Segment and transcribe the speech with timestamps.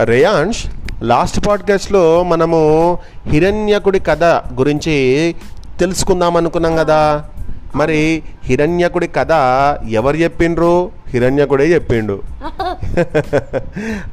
[0.00, 0.66] Reyansh
[1.02, 5.34] last పాడ్కాస్ట్లో మనము హిరణ్యకుడి కథ గురించి
[5.80, 7.24] తెలుసుకుందాం అనుకున్నాం కదా.
[7.76, 9.28] మరి హిరణ్యకుడి కథ
[9.88, 10.90] ఎవరు చెప్పిండ్రు?
[11.08, 12.22] హిరణ్యకుడే చెప్పిండు.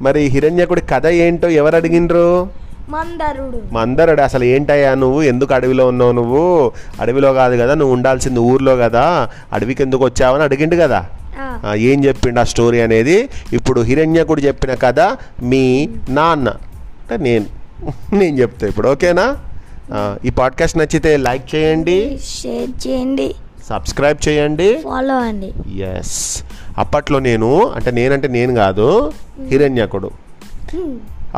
[0.02, 2.50] మరి హిరణ్యకుడి కథ ఏంటో ఎవరు అడిగిండ్రు?
[2.90, 3.62] మందరుడు.
[3.72, 4.22] మందరుడు?
[4.22, 5.22] అసలు ఏంటయ్యా నువ్వు?
[5.22, 6.72] ఎందుకు అడవిలో ఉన్నావు నువ్వు?
[7.02, 9.30] అడవిలో కాదు కదా నువ్వు ఉండాల్సింది ఊర్లో కదా.
[9.54, 11.06] అడవికి ఎందుకు వచ్చావని అడిగిండు కదా.
[11.76, 13.30] ఏం చెప్పిండు ఆ స్టోరీ అనేది?
[13.54, 15.00] ఇప్పుడు హిరణ్యకుడు చెప్పిన కథ
[15.44, 16.50] మీ నాన్న.
[16.50, 17.46] అంటే నేను
[18.16, 19.38] నేను చెప్తా ఇప్పుడు ఓకేనా?
[20.26, 22.20] ఈ పాడ్కాస్ట్ నచ్చితే లైక్ చేయండి.
[22.44, 23.36] షేర్ చేయండి.
[23.70, 24.78] సబ్స్క్రైబ్ చేయండి.
[24.78, 26.44] ఫాలో అండి ఎస్
[26.78, 29.14] అప్పట్లో నేను అంటే నేనంటే నేను కాదు
[29.48, 30.12] హిరణ్యకుడు.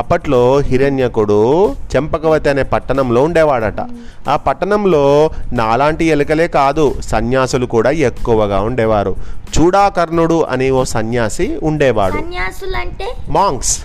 [0.01, 1.39] అప్పట్లో హిరణ్యకుడు
[1.93, 3.81] చెంపకవతి అనే పట్టణంలో ఉండేవాడట.
[4.29, 5.03] ఆ పట్టణంలో
[5.53, 9.13] నాలాంటి ఎలుకలే కాదు సన్యాసులు కూడా ఎక్కువగా ఉండేవారు.
[9.55, 12.19] చూడాకర్ణుడు అనే ఓ సన్యాసి ఉండేవాడు.
[13.37, 13.75] మాంగ్స్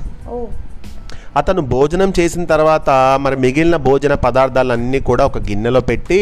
[1.41, 2.91] అతను భోజనం చేసిన తర్వాత
[3.25, 6.19] మరి మిగిలిన భోజన పదార్థాలన్నీ కూడా ఒక గిన్నెలో పెట్టి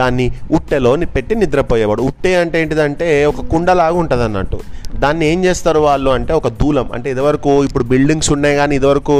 [0.00, 2.02] దాన్ని ఉట్టెలోని పెట్టి నిద్రపోయేవాడు.
[2.10, 4.58] ఉట్టె అంటే ఏంటిదంటే ఒక కుండలాగా ఉంటుంది అన్నట్టు
[5.04, 6.86] దాన్ని ఏం చేస్తారు వాళ్ళు అంటే ఒక దూలం.
[6.96, 9.16] అంటే ఇదివరకు ఇప్పుడు బిల్డింగ్స్ ఉన్నాయి కానీ ఇదివరకు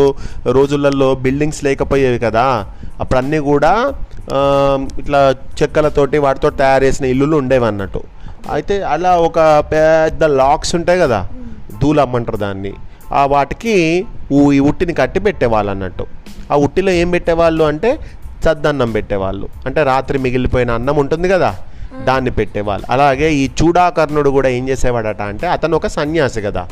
[0.58, 2.46] రోజులలో బిల్డింగ్స్ లేకపోయేవి కదా.
[3.00, 3.72] అప్పుడు అన్నీ కూడా
[5.02, 5.20] ఇట్లా
[5.60, 8.02] చెక్కలతోటి వాటితో తయారు చేసిన ఇల్లులు ఉండేవి అన్నట్టు
[8.56, 9.38] అయితే అలా ఒక
[9.72, 11.20] పెద్ద లాక్స్ ఉంటాయి కదా.
[11.82, 12.72] దూలం అంటారు దాన్ని.
[13.12, 14.06] ఆ వాటికి
[14.54, 16.06] ఈ ఉట్టిని కట్టి పెట్టేవాళ్ళు అన్నట్టు
[16.52, 17.98] ఆ ఉట్టిలో ఏం పెట్టేవాళ్ళు అంటే
[18.44, 19.48] చద్దన్నం పెట్టేవాళ్ళు.
[19.66, 21.56] అంటే రాత్రి మిగిలిపోయిన అన్నం ఉంటుంది కదా
[22.04, 22.86] దాన్ని పెట్టేవాళ్ళు.
[22.90, 26.68] అలాగే ఈ చూడాకర్ణుడు కూడా ఏం చేసేవాడట అంటే అతను ఒక సన్యాసి కదా.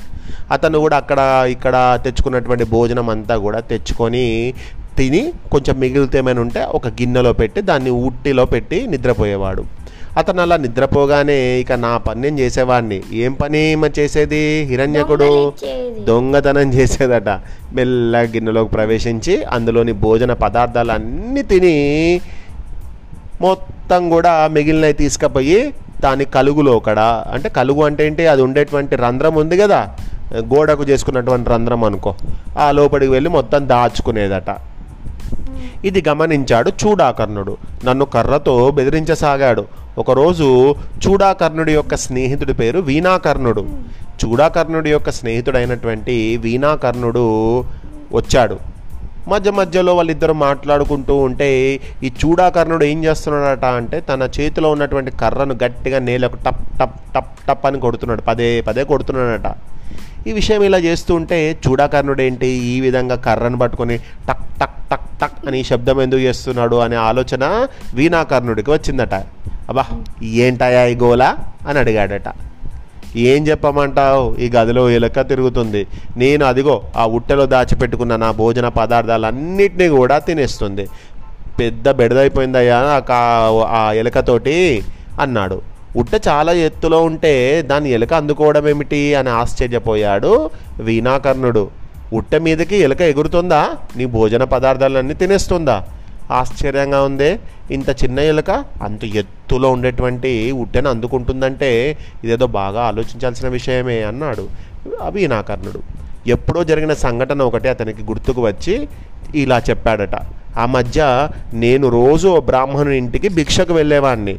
[0.50, 4.54] అతను కూడా అక్కడ ఇక్కడ తెచ్చుకున్నటువంటి భోజనం అంతా కూడా తెచ్చుకొని
[4.98, 9.64] తిని కొంచెం మిగిలితే ఏమైనా ఉంటే ఒక గిన్నెలో పెట్టి దాన్ని ఉట్టిలో పెట్టి నిద్రపోయేవాడు.
[10.16, 13.02] అతను అలా నిద్రపోగానే ఇక నా పని నేను చేసేవాడిని?
[13.12, 14.62] ఏం పని చేసేది?
[14.62, 15.52] హిరణ్యకుడు.
[16.04, 17.28] దొంగతనం చేసేదట.
[17.72, 22.20] మెల్ల గిన్నెలోకి ప్రవేశించి అందులోని భోజన పదార్థాలు అన్నీ తిని
[23.40, 28.26] మొత్తం కూడా మిగిలినవి తీసుకుపోయి దాని కలుగులో ఒకడ అంటే కలుగు అంటే ఏంటి?
[28.26, 29.96] అది ఉండేటువంటి రంధ్రం ఉంది కదా?
[30.34, 32.14] గోడకు చేసుకున్నటువంటి రంధ్రం అనుకో.
[32.58, 34.56] ఆ లోపలికి వెళ్ళి మొత్తం దాచుకునేదట.
[35.84, 37.56] ఇది గమనించాడు చూడాకర్ణుడు.
[37.84, 39.85] నన్ను కర్రతో బెదిరించసాగాడు.
[40.02, 40.46] ఒకరోజు
[41.04, 43.62] చూడాకర్ణుడి యొక్క స్నేహితుడి పేరు వీణాకర్ణుడు.
[44.22, 46.14] చూడాకర్ణుడి యొక్క స్నేహితుడైనటువంటి
[46.44, 47.22] వీణాకర్ణుడు
[48.18, 48.56] వచ్చాడు.
[49.32, 51.48] మధ్య మధ్యలో వాళ్ళిద్దరు మాట్లాడుకుంటూ ఉంటే
[52.06, 57.66] ఈ చూడాకర్ణుడు ఏం చేస్తున్నాడట అంటే తన చేతిలో ఉన్నటువంటి కర్రను గట్టిగా నేలకు టప్ టప్ టప్ టప్
[57.70, 58.22] అని కొడుతున్నాడు.
[58.28, 59.50] పదే పదే కొడుతున్నాడట.
[60.28, 62.50] ఈ విషయం ఇలా చేస్తూ ఉంటే చూడాకర్ణుడు ఏంటి?
[62.74, 63.96] ఈ విధంగా కర్రను పట్టుకొని
[64.28, 67.44] టక్ టక్ టక్ టక్ అని శబ్దం ఎందుకు చేస్తున్నాడు అనే ఆలోచన
[67.98, 69.14] వీణాకర్ణుడికి వచ్చిందట.
[69.68, 69.84] అబ్బా
[70.22, 71.36] ఏంటయా ఈ గోలా
[71.68, 72.28] అని అడిగాడట.
[73.16, 74.36] ఏం చెప్పమంటావు?
[74.36, 75.86] ఈ గదిలో ఎలక తిరుగుతుంది.
[76.16, 80.88] నేను అదిగో ఆ ఉట్టెలో దాచిపెట్టుకున్న నా భోజన పదార్థాలన్నిటినీ కూడా తినేస్తుంది.
[81.60, 83.02] పెద్ద బెడదైపోయిందయ్యా
[83.68, 84.82] ఆ ఎలకతోటి
[85.20, 85.60] అన్నాడు.
[85.96, 90.50] ఉట్ట చాలా ఎత్తులో ఉంటే దాన్ని ఎలుక అందుకోవడం ఏమిటి అని ఆశ్చర్యపోయాడు
[90.80, 91.68] వీణాకర్ణుడు.
[92.12, 93.70] ఉట్ట మీదకి ఎలక ఎగురుతుందా?
[93.96, 95.84] నీ భోజన పదార్థాలన్నీ తినేస్తుందా?
[96.30, 97.38] ఆశ్చర్యంగా ఉందే.
[97.70, 98.50] ఇంత చిన్న ఎలుక
[98.82, 104.48] అంత ఎత్తులో ఉండేటువంటి ఉట్టెను అందుకుంటుందంటే ఇదేదో బాగా ఆలోచించాల్సిన విషయమే అన్నాడు
[105.16, 105.80] వీణాకర్ణుడు
[106.26, 108.88] ఎప్పుడో జరిగిన సంఘటన ఒకటి అతనికి గుర్తుకు వచ్చి
[109.34, 110.16] ఇలా చెప్పాడట.
[110.58, 114.36] ఆ మధ్య నేను రోజు బ్రాహ్మణుని ఇంటికి భిక్షకు వెళ్ళేవాడిని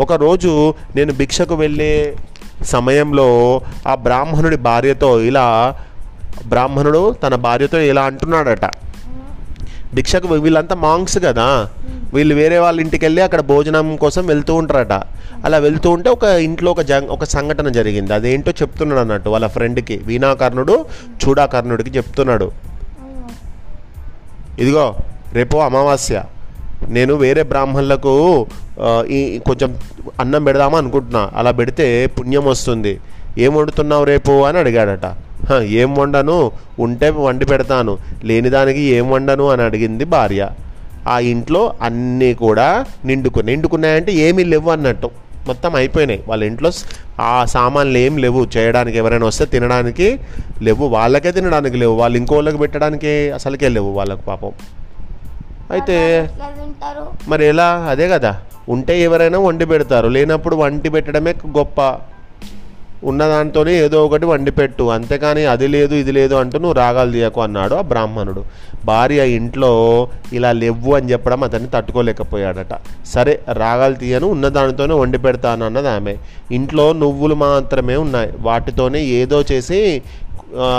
[0.00, 2.16] ఒకరోజు నేను భిక్షకు వెళ్ళే
[2.64, 5.74] సమయంలో ఆ బ్రాహ్మణుడి భార్యతో ఇలా
[6.46, 8.66] బ్రాహ్మణుడు తన భార్యతో ఇలా అంటున్నాడట.
[9.94, 11.68] భిక్షకు వీళ్ళంతా మాంగ్స్ కదా.
[12.14, 14.92] వీళ్ళు వేరే వాళ్ళ ఇంటికి వెళ్ళి అక్కడ భోజనం కోసం వెళ్తూ ఉంటారట.
[15.44, 18.14] అలా వెళ్తూ ఉంటే ఒక ఇంట్లో ఒక జంగ్ ఒక సంఘటన జరిగింది.
[18.14, 20.00] అదేంటో చెప్తున్నాడు అన్నట్టు వాళ్ళ ఫ్రెండ్కి.
[20.04, 20.86] వీణాకర్ణుడు
[21.22, 22.50] చూడాకర్ణుడికి చెప్తున్నాడు.
[24.58, 24.96] ఇదిగో
[25.32, 26.22] రేపు అమావాస్య.
[26.88, 28.46] నేను వేరే బ్రాహ్మణులకు
[29.08, 29.78] ఈ కొంచెం
[30.20, 31.30] అన్నం పెడదామా అనుకుంటున్నా.
[31.36, 33.00] అలా పెడితే పుణ్యం వస్తుంది.
[33.38, 35.06] ఏం వండుతున్నావు రేపు అని అడిగాడట.
[35.62, 36.52] ఏం వండను?
[36.78, 37.98] ఉంటే వండి పెడతాను.
[38.24, 40.48] లేని దానికి ఏం వండను అని అడిగింది భార్య.
[41.08, 43.56] ఆ ఇంట్లో అన్నీ కూడా నిండుకున్నాయి.
[43.56, 45.10] నిండుకున్నాయంటే ఏమీ లేవు అన్నట్టు.
[45.46, 46.24] మొత్తం అయిపోయినాయి.
[46.28, 46.70] వాళ్ళ ఇంట్లో
[47.20, 48.46] ఆ సామాన్లు ఏం లేవు.
[48.56, 50.20] చేయడానికి ఎవరైనా వస్తే తినడానికి
[50.62, 50.86] లేవు.
[50.86, 51.94] వాళ్ళకే తినడానికి లేవు.
[51.96, 54.52] వాళ్ళు ఇంకోళ్ళకి పెట్టడానికి అసలుకే లేవు వాళ్ళకు పాపం.
[55.70, 56.30] అయితే
[57.28, 57.86] మరి ఎలా?
[57.90, 58.40] అదే కదా.
[58.68, 60.08] ఉంటే ఎవరైనా వండి పెడతారు.
[60.08, 61.80] లేనప్పుడు వండి పెట్టడమే గొప్ప
[63.04, 64.82] ఉన్నదాంతోనే ఏదో ఒకటి వండి పెట్టు.
[64.82, 68.44] అంతేకాని అది లేదు ఇది లేదు అంటూ నువ్వు రాగాలు తీయకు అన్నాడు ఆ బ్రాహ్మణుడు.
[68.84, 72.78] భార్య ఇంట్లో ఇలా లేవు అని చెప్పడం అతన్ని తట్టుకోలేకపోయాడట.
[73.06, 76.16] సరే రాగాలు తీయను ఉన్నదానితోనే వండి పెడతాను అన్నది ఆమె.
[76.52, 78.32] ఇంట్లో నువ్వులు మాత్రమే ఉన్నాయి.
[78.40, 80.02] వాటితోనే ఏదో చేసి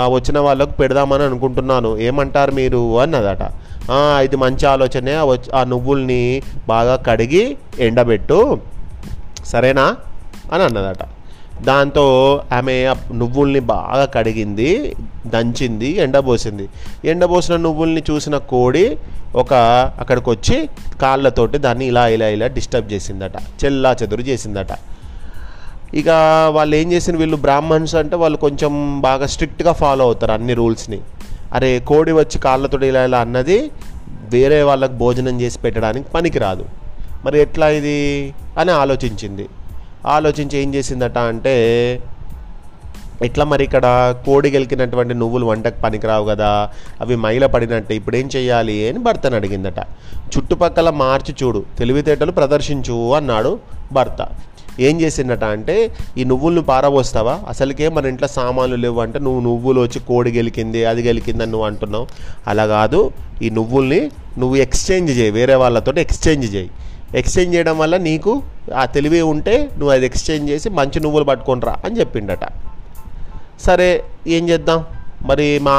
[0.06, 1.98] వచ్చిన వాళ్ళకు పెడదామని అనుకుంటున్నాను.
[1.98, 3.00] ఏమంటారు మీరు?
[3.00, 3.52] అన్నదట.
[4.24, 5.14] ఇది మంచి ఆలోచనే.
[5.14, 8.58] ఆ ఆ నువ్వుల్ని బాగా కడిగి ఎండబెట్టు.
[9.44, 9.96] సరేనా?
[10.52, 10.98] అని అన్నదట.
[11.64, 16.68] దాంతో ఆమె నువ్వుల్ని బాగా కడిగింది దంచింది ఎండబోసింది.
[17.04, 18.98] ఎండబోసిన నువ్వుల్ని చూసిన కోడి
[19.34, 19.54] ఒక
[19.98, 20.68] అక్కడికి వచ్చి
[21.02, 24.68] కాళ్ళతోటి దాన్ని ఇలా ఇలా ఇలా డిస్టర్బ్ చేసిందట చెల్లా చెదురు చేసిందట.
[25.94, 26.08] ఇక
[26.50, 31.00] వాళ్ళు ఏం చేసిన వీళ్ళు బ్రాహ్మణ్స్ అంటే వాళ్ళు కొంచెం బాగా స్ట్రిక్ట్గా ఫాలో అవుతారు అన్ని రూల్స్ని.
[31.52, 33.70] అరే కోడి వచ్చి కాళ్ళతో ఇలా ఇలా అన్నది
[34.30, 36.64] వేరే వాళ్ళకి భోజనం చేసి పెట్టడానికి పనికిరాదు.
[37.24, 38.34] మరి ఎట్లా ఇది?
[38.58, 39.48] అని ఆలోచించింది.
[40.06, 41.54] ఆలోచించి ఏం చేసిందట అంటే
[43.22, 46.70] ఎట్లా మరి ఇక్కడ కోడి గెలికినటువంటి నువ్వులు వంటకు పనికిరావు కదా
[47.00, 49.80] అవి మైల పడినట్టే ఇప్పుడేం చేయాలి అని భర్తను అడిగిందట.
[50.32, 53.58] చుట్టుపక్కల మార్చి చూడు తెలివితేటలు ప్రదర్శించు అన్నాడు
[53.92, 54.28] భర్త.
[54.80, 57.40] ఏం చేసిందట అంటే ఈ నువ్వులను పారబోస్తావా?
[57.48, 62.06] అసలుకే మన ఇంట్లో సామాన్లు లేవు అంటే నువ్వు నువ్వులు వచ్చి కోడి గెలికింది అది గెలికిందని నువ్వు అంటున్నావు.
[62.46, 63.10] అలా కాదు
[63.42, 66.70] ఈ నువ్వుల్ని నువ్వు ఎక్స్చేంజ్ చేయి వేరే వాళ్ళతో ఎక్స్చేంజ్ చేయి.
[67.14, 68.42] ఎక్స్చేంజ్ చేయడం వల్ల నీకు
[68.74, 72.44] ఆ తెలివి ఉంటే నువ్వు అది ఎక్స్చేంజ్ చేసి మంచి నువ్వులు పట్టుకొని రా అని చెప్పిండట.
[73.60, 74.84] సరే ఏం చేద్దాం?
[75.26, 75.74] మరి మా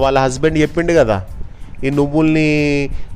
[0.00, 1.26] వాళ్ళ హస్బెండ్ చెప్పిండు కదా
[1.84, 2.48] ఈ నువ్వుల్ని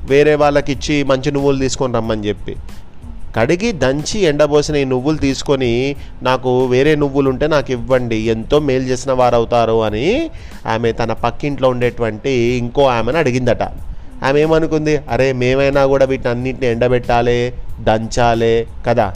[0.05, 2.55] వేరే వాళ్ళకి ఇచ్చి మంచి నువ్వులు తీసుకొని రమ్మని చెప్పి.
[3.37, 9.11] కడిగి దంచి ఎండబోసిన ఈ నువ్వులు తీసుకొని నాకు వేరే నువ్వులు ఉంటే నాకు ఇవ్వండి ఎంతో మేలు చేసిన
[9.11, 10.29] వారు అవుతారు అని
[10.67, 13.63] ఆమె తన పక్కింట్లో ఉండేటువంటి ఇంకో ఆమెను అడిగిందట.
[14.27, 14.95] ఆమె ఏమనుకుంది?
[15.13, 17.37] అరే మేమైనా కూడా వీటిని అన్నింటిని ఎండబెట్టాలి
[17.87, 18.55] దంచాలి
[18.87, 19.07] కదా.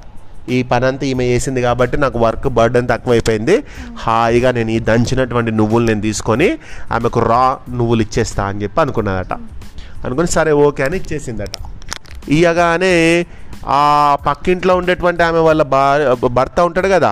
[0.55, 3.55] ఈ పనంతా ఈమె చేసింది కాబట్టి నాకు వర్క్ బర్డెన్ తక్కువైపోయింది.
[4.03, 6.47] హాయిగా నేను ఈ దంచినటువంటి నువ్వులు నేను తీసుకొని
[6.95, 7.41] ఆమెకు రా
[7.79, 9.33] నువ్వులు ఇచ్చేస్తా అని చెప్పి అనుకున్నదట.
[10.05, 11.55] అనుకుని సరే ఓకే అని ఇచ్చేసిందట.
[12.35, 12.93] ఇయ్యగానే
[13.79, 13.81] ఆ
[14.27, 16.07] పక్కింట్లో ఉండేటువంటి ఆమె వాళ్ళ భార్య
[16.37, 17.11] భర్త ఉంటాడు కదా.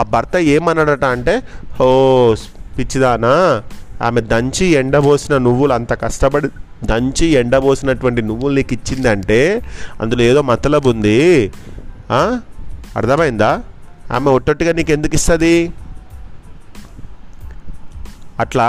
[0.00, 1.34] ఆ భర్త ఏమన్నాడట అంటే
[1.84, 1.88] ఓ
[2.76, 3.32] పిచ్చిదానా
[4.06, 6.48] ఆమె దంచి ఎండబోసిన నువ్వులు అంత కష్టపడి
[6.90, 9.40] దంచి ఎండబోసినటువంటి నువ్వులు నీకు ఇచ్చిందంటే
[10.00, 11.20] అందులో ఏదో మతలబు ఉంది.
[12.96, 13.52] అర్థమైందా?
[14.12, 15.56] ఆమె ఒట్టొట్టుగా నీకు ఎందుకు ఇస్తుంది?
[18.40, 18.68] అట్లా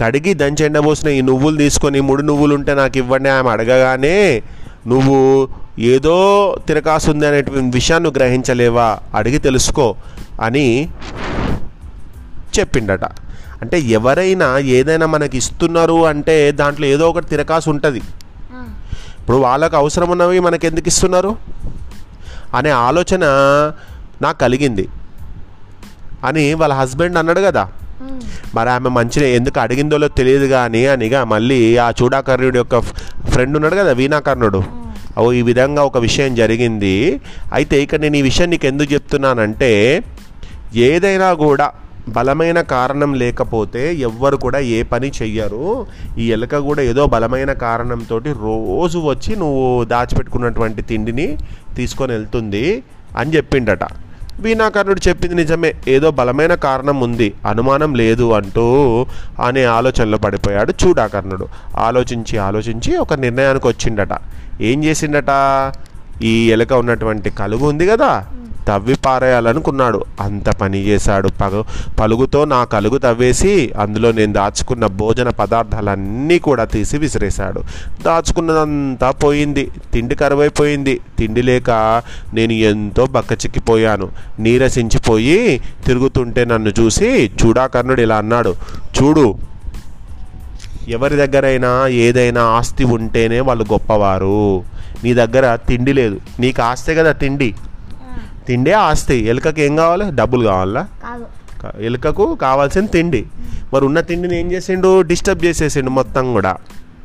[0.00, 4.42] కడిగి దంచి ఎండబోసిన ఈ నువ్వులు తీసుకొని మూడు నువ్వులు ఉంటే నాకు ఇవ్వండి ఆమె అడగగానే
[4.86, 5.16] నువ్వు
[5.94, 6.14] ఏదో
[6.68, 8.98] తిరకాసు ఉంది అనేటువంటి విషయాన్ని గ్రహించలేవా?
[9.14, 9.94] అడిగి తెలుసుకో
[10.42, 10.66] అని
[12.58, 13.04] చెప్పిండట.
[13.62, 17.98] అంటే ఎవరైనా ఏదైనా మనకి ఇస్తున్నారు అంటే దాంట్లో ఏదో ఒకటి తిరకాసు ఉంటుంది.
[19.18, 21.36] ఇప్పుడు వాళ్ళకు అవసరం ఉన్నవి మనకి ఎందుకు ఇస్తున్నారు?
[22.54, 23.20] అనే ఆలోచన
[24.22, 24.88] నాకు కలిగింది.
[26.24, 27.68] అని వాళ్ళ హస్బెండ్ అన్నాడు కదా.
[28.54, 32.80] మరి ఆమె మంచిగా ఎందుకు అడిగిందో తెలియదు కానీ అనిగా మళ్ళీ ఆ చూడాకర్ణుడి యొక్క
[33.30, 34.62] ఫ్రెండ్ ఉన్నాడు కదా వీణాకర్ణుడు.
[35.18, 37.20] ఓ ఈ విధంగా ఒక విషయం జరిగింది.
[37.52, 40.02] అయితే ఇక్కడ నేను ఈ విషయం నీకు ఎందుకు చెప్తున్నానంటే
[40.74, 41.70] ఏదైనా కూడా
[42.16, 45.64] బలమైన కారణం లేకపోతే ఎవ్వరు కూడా ఏ పని చెయ్యరు.
[46.18, 51.26] ఈ ఎలుక కూడా ఏదో బలమైన కారణంతో రోజు వచ్చి నువ్వు దాచిపెట్టుకున్నటువంటి తిండిని
[51.76, 52.64] తీసుకొని వెళ్తుంది
[53.16, 53.84] అని చెప్పిండట.
[54.44, 58.64] వీణాకర్ణుడు చెప్పింది నిజమే ఏదో బలమైన కారణం ఉంది అనుమానం లేదు అంటూ
[59.46, 61.46] అనే ఆలోచనలో పడిపోయాడు చూడాకర్ణుడు.
[61.78, 64.14] ఆలోచించి ఆలోచించి ఒక నిర్ణయానికి వచ్చిండట.
[64.60, 65.32] ఏం చేసిండట?
[66.22, 68.10] ఈ ఎలుక ఉన్నటువంటి కలుగు ఉంది కదా
[68.70, 70.04] తవ్వి పారేయాలనుకున్నాడు.
[70.20, 71.28] అంత పని చేశాడు.
[71.28, 71.62] పగ
[72.00, 77.62] పలుగుతో నా కలుగు తవ్వేసి అందులో నేను దాచుకున్న భోజన పదార్థాలన్నీ కూడా తీసి విసిరేశాడు.
[78.04, 79.70] దాచుకున్నదంతా పోయింది.
[79.92, 81.00] తిండి కరువైపోయింది.
[81.18, 81.70] తిండి లేక
[82.34, 84.08] నేను ఎంతో బక్కచిక్కిపోయాను.
[84.38, 88.54] నీరసించిపోయి తిరుగుతుంటే నన్ను చూసి చూడాకర్ణుడు ఇలా అన్నాడు
[88.96, 89.38] చూడు
[90.88, 94.62] ఎవరి దగ్గరైనా ఏదైనా ఆస్తి ఉంటేనే వాళ్ళు గొప్పవారు.
[95.04, 96.20] నీ దగ్గర తిండి లేదు.
[96.40, 97.54] నీకు ఆస్తే కదా తిండి.
[98.46, 99.14] తిండే ఆస్తి.
[99.14, 100.04] ఎలుకకి ఏం కావాలి?
[100.08, 100.88] డబ్బులు కావాలా?
[101.78, 103.26] ఎలుకకు కావాల్సిన తిండి.
[103.74, 105.00] మరి ఉన్న తిండిని ఏం చేసిండు?
[105.00, 106.56] డిస్టర్బ్ చేసేసిండు మొత్తం కూడా.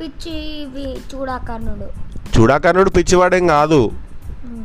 [0.01, 0.65] పిచ్చి
[1.15, 2.05] చూడాకర్ణుడు.
[2.39, 3.91] చూడాకర్ణుడు పిచ్చివాడేం కాదు.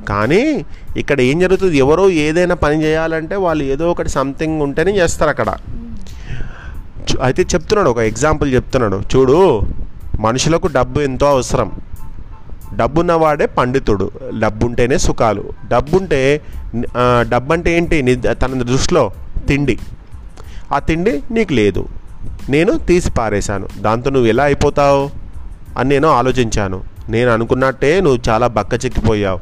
[0.08, 0.64] కానీ
[0.96, 1.78] ఇక్కడ ఏం జరుగుతుంది?
[1.78, 5.56] ఎవరో ఏదైనా పని చేయాలంటే వాళ్ళు ఏదో ఒకటి సంథింగ్ ఉంటేనే చేస్తారు అక్కడ.
[7.22, 9.02] అయితే చెప్తున్నాడు ఒక ఎగ్జాంపుల్ చెప్తున్నాడు.
[9.16, 9.60] చూడు
[10.20, 11.72] మనుషులకు డబ్బు ఎంతో అవసరం.
[12.76, 15.44] డబ్బున్నవాడే పండితుడు డబ్బుంటేనే సుఖాలు.
[15.68, 16.40] డబ్బుంటే
[16.74, 19.10] డబ్బంటే డబ్బు అంటే ఏంటి తన దృష్టిలో
[19.48, 19.78] తిండి.
[20.72, 21.88] ఆ తిండి నీకు లేదు.
[22.50, 23.68] నేను తీసి పారేశాను.
[23.80, 25.10] దాంతో నువ్వు ఎలా అయిపోతావు?
[25.78, 26.82] అని నేను ఆలోచించాను.
[27.08, 29.38] నేను అనుకున్నట్టే నువ్వు చాలా బక్క చిక్కిపోయావు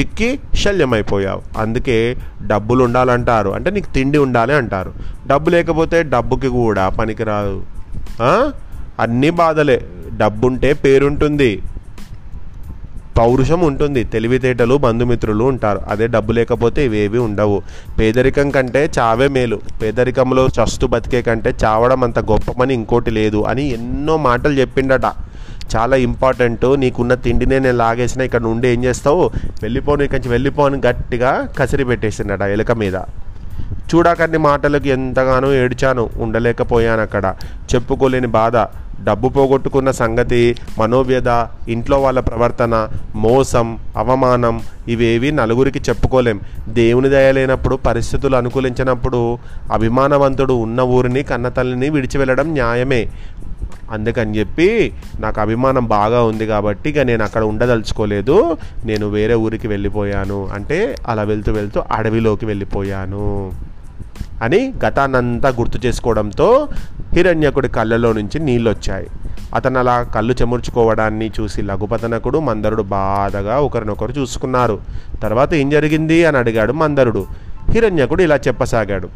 [0.00, 1.42] చిక్కి శల్యమైపోయావు.
[1.58, 4.92] అందుకే డబ్బులు ఉండాలంటారు అంటే నీకు తిండి ఉండాలి అంటారు.
[5.26, 7.62] డబ్బు లేకపోతే డబ్బుకి కూడా పనికిరాదు.
[9.00, 9.84] అన్నీ బాధలే.
[10.16, 11.62] డబ్బుంటే పేరుంటుంది.
[13.18, 14.04] పౌరుషం ఉంటుంది.
[14.04, 15.80] తెలివితేటలు బంధుమిత్రులు ఉంటారు.
[15.88, 17.62] అదే డబ్బు లేకపోతే ఇవేవి ఉండవు.
[17.98, 19.60] పేదరికం కంటే చావే మేలు.
[19.82, 25.04] పేదరికంలో చస్తు బతికే కంటే చావడం అంత గొప్ప పని ఇంకోటి లేదు అని ఎన్నో మాటలు చెప్పిండట.
[25.76, 26.80] చాలా ఇంపార్టెంట్.
[26.80, 29.30] నీకున్న తిండినే నేను లాగేసిన ఇక్కడ నుండి ఏం చేస్తావు?
[29.62, 32.94] వెళ్ళిపోను ఇక్కడి నుంచి వెళ్ళిపోను గట్టిగా కసిరి పెట్టేసిండట ఎలుక మీద.
[33.94, 36.10] చూడకన్ని మాటలకు ఎంతగానో ఏడ్చాను.
[36.16, 37.34] ఉండలేకపోయాను అక్కడ
[37.74, 38.56] చెప్పుకోలేని బాధ.
[39.04, 41.28] డబ్బు పోగొట్టుకున్న సంగతి మనోవ్యధ
[41.70, 46.40] ఇంట్లో వాళ్ళ ప్రవర్తన మోసం అవమానం ఇవేవి నలుగురికి చెప్పుకోలేం.
[46.68, 49.38] దేవుని దయ లేనప్పుడు పరిస్థితులు అనుకూలించినప్పుడు
[49.72, 53.08] అభిమానవంతుడు ఉన్న ఊరిని కన్నతల్లిని విడిచి వెళ్ళడం న్యాయమే.
[53.90, 58.56] అందుకని చెప్పి నాకు అభిమానం బాగా ఉంది కాబట్టి ఇక నేను అక్కడ ఉండదలుచుకోలేదు.
[58.84, 60.48] నేను వేరే ఊరికి వెళ్ళిపోయాను.
[60.54, 63.52] అంటే అలా వెళ్తూ వెళ్తూ అడవిలోకి వెళ్ళిపోయాను.
[64.42, 66.68] అని గతాన్నంతా గుర్తు చేసుకోవడంతో
[67.12, 69.06] హిరణ్యకుడి కళ్ళలో నుంచి నీళ్ళు వచ్చాయి
[69.54, 74.80] అతను అలా కళ్ళు చెమర్చుకోవడాన్ని చూసి లఘుపతనకుడు మందరుడు బాధగా ఒకరినొకరు చూసుకున్నారు.
[75.22, 77.26] తర్వాత ఏం జరిగింది అని అడిగాడు మందరుడు.
[77.70, 79.08] హిరణ్యకుడు ఇలా చెప్పసాగాడు.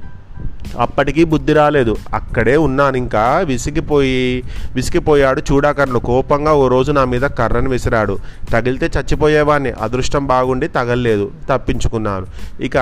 [0.78, 1.96] అప్పటికీ బుద్ధి రాలేదు.
[2.14, 3.38] అక్కడే ఉన్నాను ఇంకా.
[3.38, 5.98] విసిగిపోయి విసిగిపోయాడు చూడాకర్ణుడు.
[5.98, 8.18] కోపంగా ఓ రోజు నా మీద కర్రను విసిరాడు.
[8.50, 11.30] తగిలితే చచ్చిపోయేవాడిని అదృష్టం బాగుండి తగలలేదు.
[11.50, 12.26] తప్పించుకున్నాను.
[12.62, 12.76] ఇక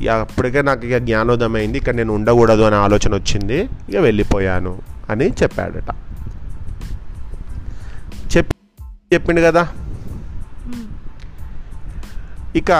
[0.00, 3.68] ఇక అప్పటికే నాకు ఇక జ్ఞానోదయం అయింది ఇక నేను ఉండకూడదు అనే ఆలోచన వచ్చింది.
[3.88, 4.78] ఇక వెళ్ళిపోయాను
[5.10, 5.94] అని చెప్పాడట.
[8.36, 8.54] చెప్పి
[9.14, 9.68] చెప్పిండు కదా?
[12.56, 12.70] ఇక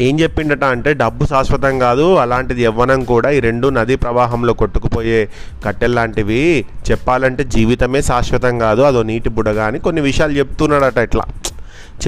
[0.00, 5.28] ఏం చెప్పిండట అంటే డబ్బు శాశ్వతం కాదు అలాంటిది యవ్వనం కూడా ఈ రెండు నదీ ప్రవాహంలో కొట్టుకుపోయే
[5.64, 6.64] కట్టెల్లాంటివి.
[6.90, 11.24] చెప్పాలంటే జీవితమే శాశ్వతం కాదు అదో నీటి బుడగా అని కొన్ని విషయాలు చెప్తున్నాడట ఇట్లా.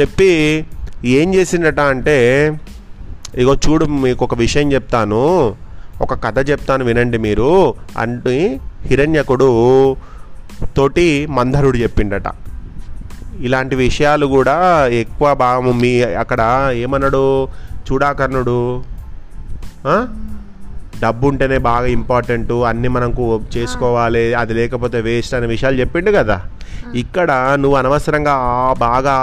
[0.00, 0.64] చెప్పి
[1.04, 2.58] ఏం చేసిండట అంటే
[3.34, 5.54] ఇగో చూడు మీకు ఒక విషయం చెప్తాను.
[6.00, 7.74] ఒక కథ చెప్తాను వినండి మీరు.
[7.98, 9.96] అంటే హిరణ్యకుడు
[10.76, 12.24] తోటి మందరుడు చెప్పిండట.
[13.40, 17.48] ఇలాంటి విషయాలు కూడా ఎక్కువ భాగం మీ అక్కడ ఏమన్నాడు?
[17.88, 18.58] చూడాకర్ణుడు
[21.00, 26.42] డబ్బు ఉంటేనే బాగా ఇంపార్టెంట్ అన్ని మనకు చేసుకోవాలి అది లేకపోతే వేస్ట్ అనే విషయాలు చెప్పిండు కదా.
[26.94, 28.34] ఇక్కడ నువ్వు అనవసరంగా
[28.78, 29.14] బాగా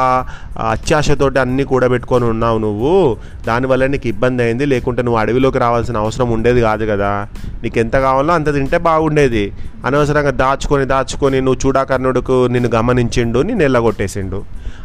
[0.59, 3.17] అత్యాశతోటి అన్నీ కూడబెట్టుకొని ఉన్నావు నువ్వు.
[3.47, 4.65] దానివల్ల నీకు ఇబ్బంది అయింది.
[4.65, 7.27] లేకుంటే నువ్వు అడవిలోకి రావాల్సిన అవసరం ఉండేది కాదు కదా.
[7.63, 9.53] నీకు ఎంత కావాలో అంత తింటే బాగుండేది.
[9.85, 14.43] అనవసరంగా దాచుకొని దాచుకొని నువ్వు చూడాకర్ణుడుకు నిన్ను గమనించిండు నిన్ను ఎల్లగొట్టేసిండు.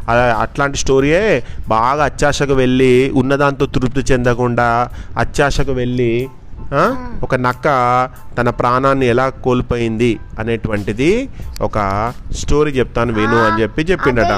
[0.09, 4.89] అలా అట్లాంటి స్టోరీయే బాగా అత్యాశకు వెళ్ళి ఉన్నదాంతో తృప్తి చెందకుండా
[5.19, 6.29] అత్యాశకు వెళ్ళి
[7.23, 7.67] ఒక నక్క
[8.39, 11.29] తన ప్రాణాన్ని ఎలా కోల్పోయింది అనేటువంటిది
[11.61, 11.79] ఒక
[12.33, 14.33] స్టోరీ చెప్తాను విను అని చెప్పి చెప్పిండట.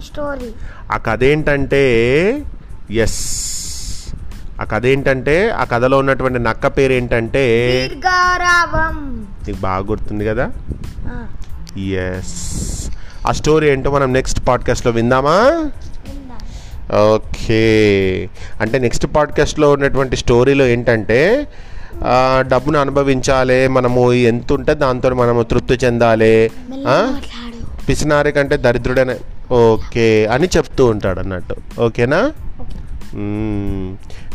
[0.00, 0.48] స్టోరీ.
[0.92, 1.82] ఆ కథ ఏంటంటే
[2.96, 3.20] ఎస్
[4.60, 7.44] ఆ కథ ఏంటంటే ఆ కథలో ఉన్నటువంటి నక్క పేరు ఏంటంటే
[9.46, 10.46] నీకు బాగా గుర్తుంది కదా?
[11.98, 12.36] ఎస్
[13.26, 15.36] ఆ స్టోరీ ఏంటో మనం నెక్స్ట్ పాడ్కాస్ట్లో విందామా?
[15.36, 15.87] విందాం.
[16.94, 18.28] ఓకే.
[18.60, 21.46] అంటే నెక్స్ట్ పాడ్కాస్ట్లో ఉన్నటువంటి స్టోరీలో ఏంటంటే
[22.38, 26.50] డబ్బును అనుభవించాలి మనము ఎంత ఉంటే దాంతో మనము తృప్తి చెందాలి.
[27.88, 29.16] పిసినారి కంటే దరిద్రుడనే
[29.54, 31.56] ఓకే అని చెప్తూ ఉంటాడు అన్నట్టు.
[31.80, 32.32] ఓకేనా.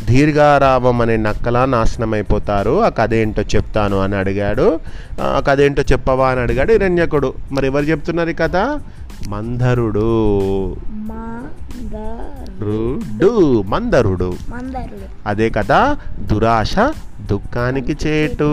[0.05, 4.79] దీర్ఘారామం అనే నక్కలా నాశనం అయిపోతారు ఆ కథ ఏంటో చెప్తాను అని అడిగాడు.
[5.21, 6.71] ఆ కథ ఏంటో చెప్పవా అని అడిగాడు.
[6.71, 7.33] హిరణ్యకుడు.
[7.51, 8.55] మరి ఎవరు చెప్తున్నారు ఈ కథ?
[9.29, 10.09] మందరుడు.
[10.89, 12.23] మందరు
[12.63, 14.33] రుడు మందరుడు.
[14.49, 15.07] మందరుడు.
[15.25, 16.75] అదే కదా దురాశ
[17.21, 18.51] దుఃఖానికి చేటు.